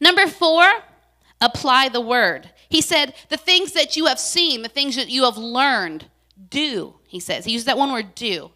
[0.00, 0.70] Number four,
[1.40, 2.50] apply the word.
[2.70, 6.06] He said, the things that you have seen, the things that you have learned,
[6.48, 7.44] do, he says.
[7.44, 8.52] He used that one word, do.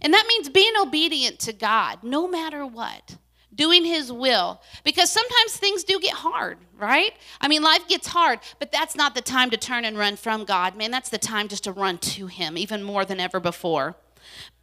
[0.00, 3.18] And that means being obedient to God no matter what,
[3.54, 4.62] doing his will.
[4.84, 7.12] Because sometimes things do get hard, right?
[7.40, 10.44] I mean, life gets hard, but that's not the time to turn and run from
[10.44, 10.90] God, man.
[10.90, 13.96] That's the time just to run to him, even more than ever before.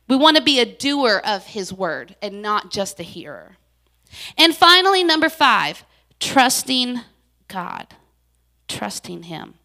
[0.07, 3.57] We want to be a doer of his word and not just a hearer.
[4.37, 5.83] And finally, number five,
[6.19, 7.01] trusting
[7.47, 7.87] God,
[8.75, 9.55] trusting Him.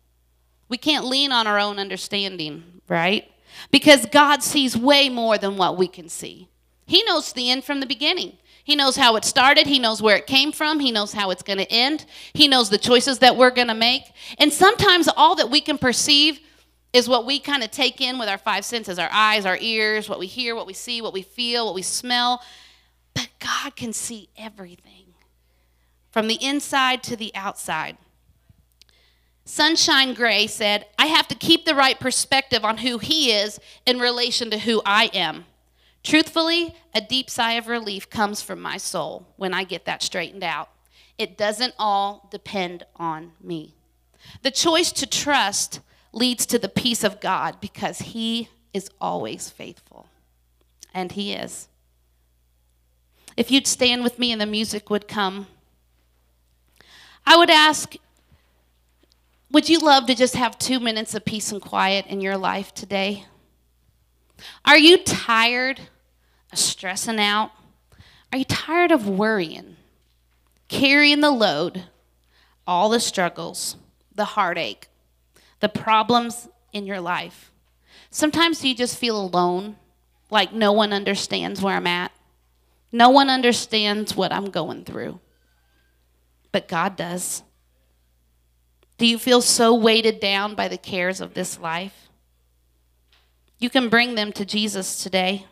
[0.68, 3.30] We can't lean on our own understanding, right?
[3.70, 6.48] Because God sees way more than what we can see.
[6.86, 8.38] He knows the end from the beginning.
[8.62, 9.66] He knows how it started.
[9.66, 10.78] He knows where it came from.
[10.78, 12.04] He knows how it's going to end.
[12.34, 14.04] He knows the choices that we're going to make.
[14.38, 16.38] And sometimes all that we can perceive
[16.92, 20.08] is what we kind of take in with our five senses our eyes, our ears,
[20.08, 22.42] what we hear, what we see, what we feel, what we smell.
[23.14, 25.14] But God can see everything
[26.10, 27.96] from the inside to the outside.
[29.50, 33.98] Sunshine Gray said, I have to keep the right perspective on who he is in
[33.98, 35.44] relation to who I am.
[36.04, 40.44] Truthfully, a deep sigh of relief comes from my soul when I get that straightened
[40.44, 40.70] out.
[41.18, 43.74] It doesn't all depend on me.
[44.42, 45.80] The choice to trust
[46.12, 50.06] leads to the peace of God because he is always faithful.
[50.94, 51.66] And he is.
[53.36, 55.48] If you'd stand with me and the music would come.
[57.26, 57.96] I would ask
[59.50, 62.72] Would you love to just have two minutes of peace and quiet in your life
[62.72, 63.24] today?
[64.64, 65.80] Are you tired
[66.52, 67.50] of stressing out?
[68.32, 69.76] Are you tired of worrying,
[70.68, 71.84] carrying the load,
[72.66, 73.76] all the struggles,
[74.14, 74.88] the heartache,
[75.58, 77.50] the problems in your life?
[78.10, 79.76] Sometimes you just feel alone,
[80.30, 82.12] like no one understands where I'm at.
[82.92, 85.20] No one understands what I'm going through
[86.52, 87.42] but God does.
[89.00, 92.10] Do you feel so weighted down by the cares of this life?
[93.58, 95.46] You can bring them to Jesus today.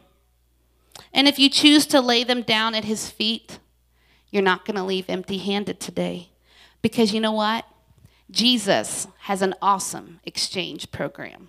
[1.14, 3.58] And if you choose to lay them down at his feet,
[4.30, 6.28] you're not going to leave empty handed today.
[6.82, 7.64] Because you know what?
[8.30, 11.48] Jesus has an awesome exchange program.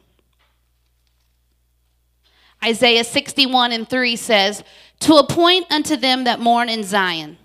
[2.63, 4.63] Isaiah 61 and 3 says,
[5.01, 7.37] To appoint unto them that mourn in Zion,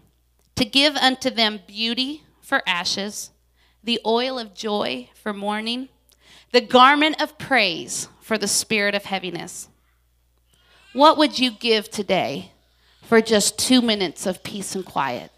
[0.55, 3.31] to give unto them beauty for ashes,
[3.85, 5.91] the oil of joy for mourning,
[6.53, 9.69] the garment of praise for the spirit of heaviness.
[10.95, 12.53] What would you give today
[13.03, 15.31] for just two minutes of peace and quiet?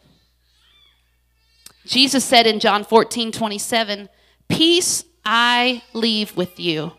[1.85, 4.09] Jesus said in John 14, 27,
[4.49, 6.93] Peace I leave with you.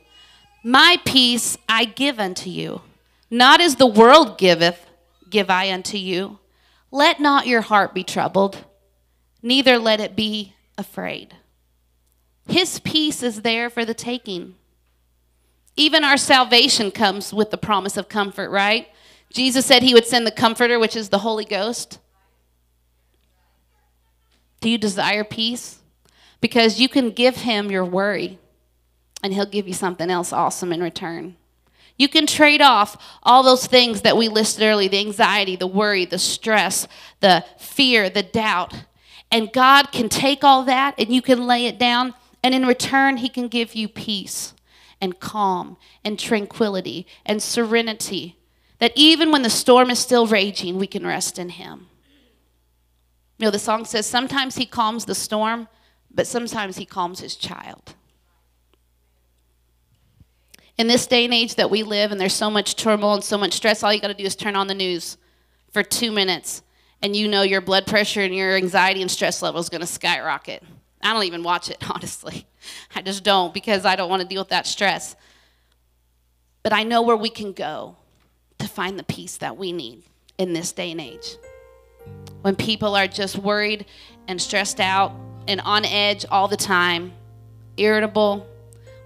[0.64, 2.82] My peace I give unto you.
[3.30, 4.86] Not as the world giveth,
[5.30, 6.40] give I unto you.
[6.92, 8.66] Let not your heart be troubled,
[9.42, 11.36] neither let it be afraid.
[12.48, 14.56] His peace is there for the taking.
[15.76, 18.88] Even our salvation comes with the promise of comfort, right?
[19.32, 22.00] Jesus said he would send the comforter, which is the Holy Ghost.
[24.62, 25.80] Do you desire peace?
[26.42, 28.40] Because you can give him your worry,
[29.22, 31.36] and he'll give you something else awesome in return.
[31.98, 36.06] You can trade off all those things that we listed earlier the anxiety, the worry,
[36.06, 36.88] the stress,
[37.20, 38.74] the fear, the doubt.
[39.32, 42.14] And God can take all that and you can lay it down,
[42.44, 44.54] and in return, He can give you peace
[45.02, 48.38] and calm and tranquility and serenity.
[48.80, 51.88] That even when the storm is still raging, we can rest in Him.
[53.38, 55.68] You know, the song says sometimes He calms the storm,
[56.10, 57.96] but sometimes He calms His child
[60.78, 63.38] in this day and age that we live and there's so much turmoil and so
[63.38, 65.18] much stress, all you got to do is turn on the news
[65.72, 66.62] for two minutes
[67.02, 69.88] and you know your blood pressure and your anxiety and stress level is going to
[69.88, 70.64] skyrocket.
[71.02, 72.48] I don't even watch it, honestly.
[72.96, 75.16] I just don't because I don't want to deal with that stress.
[76.64, 77.96] But I know where we can go
[78.60, 80.04] to find the peace that we need
[80.38, 81.38] in this day and age.
[82.42, 83.86] When people are just worried
[84.28, 85.14] and stressed out
[85.48, 87.14] and on edge all the time,
[87.78, 88.48] irritable,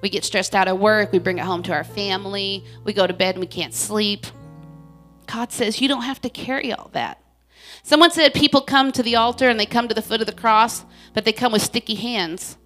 [0.02, 1.12] we get stressed out at work.
[1.12, 2.66] We bring it home to our family.
[2.84, 4.26] We go to bed and we can't sleep.
[5.28, 7.21] God says you don't have to carry all that.
[7.84, 10.34] Someone said people come to the altar and they come to the foot of the
[10.34, 12.58] cross, but they come with sticky hands.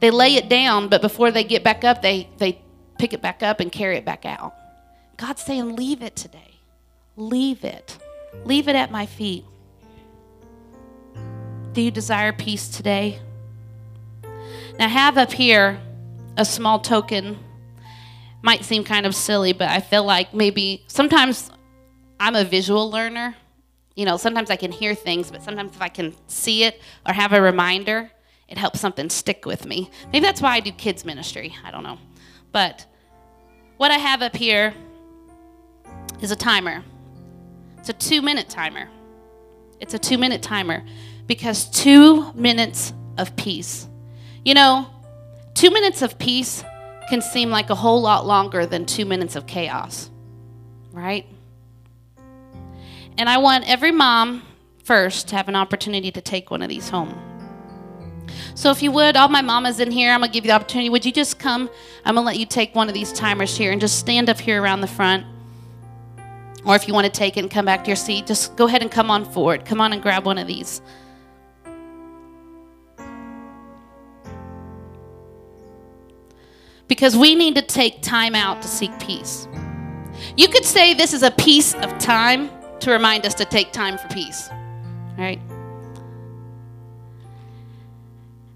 [0.00, 2.62] They lay it down, but before they get back up, they, they
[2.98, 4.54] pick it back up and carry it back out.
[5.16, 6.60] God's saying, Leave it today.
[7.16, 7.98] Leave it.
[8.44, 9.44] Leave it at my feet.
[11.72, 13.20] Do you desire peace today?
[14.78, 15.80] Now, have up here
[16.36, 17.38] a small token
[18.42, 21.50] might seem kind of silly, but I feel like maybe sometimes
[22.20, 23.34] I'm a visual learner.
[23.96, 27.12] You know, sometimes I can hear things, but sometimes if I can see it or
[27.12, 28.10] have a reminder,
[28.48, 29.90] it helps something stick with me.
[30.12, 31.54] Maybe that's why I do kids ministry.
[31.64, 31.98] I don't know.
[32.52, 32.86] But
[33.78, 34.72] what I have up here
[36.20, 36.84] is a timer.
[37.78, 38.88] It's a two minute timer.
[39.80, 40.84] It's a two minute timer
[41.26, 43.88] because two minutes of peace.
[44.44, 44.90] You know,
[45.56, 46.62] Two minutes of peace
[47.08, 50.10] can seem like a whole lot longer than two minutes of chaos,
[50.92, 51.26] right?
[53.18, 54.42] And I want every mom
[54.84, 57.14] first to have an opportunity to take one of these home.
[58.54, 60.90] So if you would, all my mamas in here, I'm gonna give you the opportunity.
[60.90, 61.70] Would you just come?
[62.04, 64.62] I'm gonna let you take one of these timers here and just stand up here
[64.62, 65.24] around the front.
[66.64, 68.66] Or if you want to take it and come back to your seat, just go
[68.66, 69.64] ahead and come on forward.
[69.64, 70.82] Come on and grab one of these.
[76.88, 79.48] because we need to take time out to seek peace.
[80.36, 82.50] You could say this is a piece of time
[82.80, 84.48] to remind us to take time for peace,
[85.18, 85.40] right?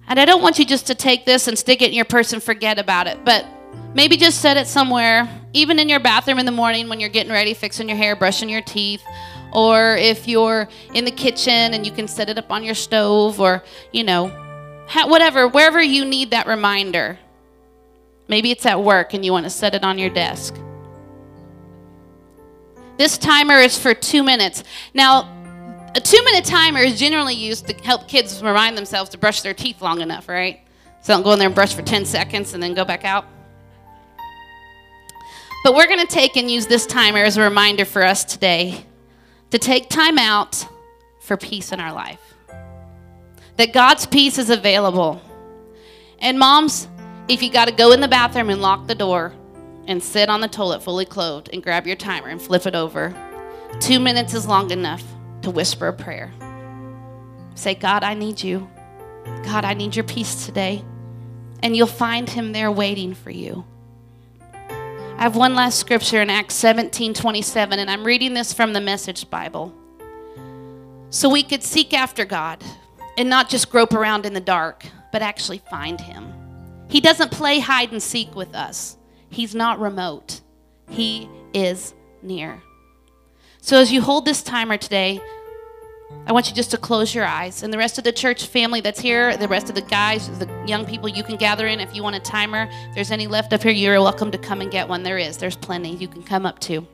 [0.09, 2.33] And I don't want you just to take this and stick it in your purse
[2.33, 3.47] and forget about it, but
[3.95, 7.33] maybe just set it somewhere, even in your bathroom in the morning when you're getting
[7.33, 9.03] ready, fixing your hair, brushing your teeth,
[9.53, 13.41] or if you're in the kitchen and you can set it up on your stove,
[13.41, 13.63] or,
[13.93, 14.29] you know,
[15.07, 17.19] whatever, wherever you need that reminder
[18.31, 20.55] Maybe it's at work and you want to set it on your desk.
[23.01, 24.63] This timer is for two minutes.
[24.93, 25.27] Now,
[25.95, 29.55] a two minute timer is generally used to help kids remind themselves to brush their
[29.55, 30.61] teeth long enough, right?
[31.01, 33.25] So don't go in there and brush for 10 seconds and then go back out.
[35.65, 38.85] But we're going to take and use this timer as a reminder for us today
[39.51, 40.67] to take time out
[41.23, 42.21] for peace in our life.
[43.57, 45.23] That God's peace is available.
[46.19, 46.87] And moms,
[47.29, 49.33] if you got to go in the bathroom and lock the door
[49.91, 53.13] and sit on the toilet fully clothed and grab your timer and flip it over,
[53.81, 55.03] two minutes is long enough
[55.43, 56.33] to whisper a prayer.
[57.57, 58.71] Say, God, I need you.
[59.43, 60.85] God, I need your peace today.
[61.63, 63.65] And you'll find him there waiting for you.
[64.55, 68.81] I have one last scripture in Acts 17 27, and I'm reading this from the
[68.81, 69.75] Message Bible.
[71.11, 72.63] So we could seek after God
[73.19, 76.33] and not just grope around in the dark, but actually find him.
[76.89, 78.97] He doesn't play hide and seek with us.
[79.31, 80.41] He's not remote.
[80.89, 82.63] He is near.
[83.63, 85.21] So as you hold this timer today,
[86.27, 87.63] I want you just to close your eyes.
[87.63, 90.49] And the rest of the church family that's here, the rest of the guys, the
[90.67, 91.81] young people, you can gather in.
[91.81, 94.61] If you want a timer, if there's any left up here, you're welcome to come
[94.61, 95.03] and get one.
[95.03, 95.37] There is.
[95.37, 96.87] There's plenty you can come up to.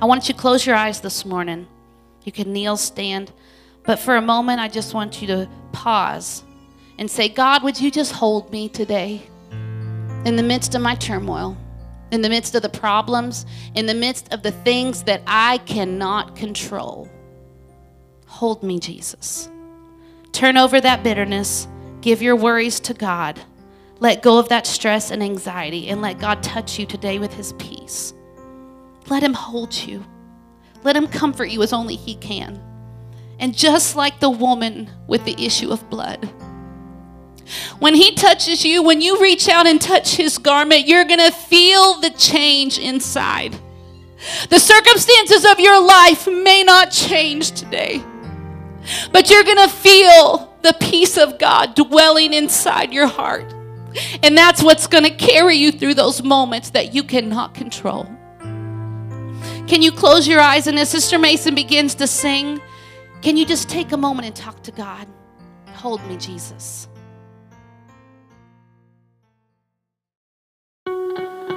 [0.00, 1.66] I want you to close your eyes this morning.
[2.24, 3.32] You can kneel, stand.
[3.84, 6.42] But for a moment, I just want you to pause
[6.98, 9.22] and say, God, would you just hold me today
[10.24, 11.56] in the midst of my turmoil,
[12.10, 16.36] in the midst of the problems, in the midst of the things that I cannot
[16.36, 17.08] control?
[18.26, 19.48] Hold me, Jesus.
[20.32, 21.68] Turn over that bitterness.
[22.00, 23.40] Give your worries to God.
[24.00, 27.52] Let go of that stress and anxiety and let God touch you today with his
[27.54, 28.12] peace.
[29.08, 30.04] Let him hold you.
[30.82, 32.60] Let him comfort you as only he can.
[33.38, 36.28] And just like the woman with the issue of blood,
[37.78, 41.30] when he touches you, when you reach out and touch his garment, you're going to
[41.30, 43.56] feel the change inside.
[44.48, 48.02] The circumstances of your life may not change today,
[49.12, 53.52] but you're going to feel the peace of God dwelling inside your heart.
[54.22, 58.04] And that's what's going to carry you through those moments that you cannot control.
[59.66, 62.60] Can you close your eyes and as Sister Mason begins to sing,
[63.22, 65.06] can you just take a moment and talk to God?
[65.68, 66.88] Hold me, Jesus.